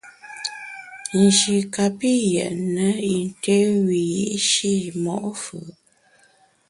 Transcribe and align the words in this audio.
Nji 1.21 1.55
kapi 1.73 2.11
yètne 2.33 2.87
yin 3.09 3.27
té 3.43 3.55
wiyi’shi 3.83 4.73
mo’ 5.03 5.15
fù’. 5.41 5.57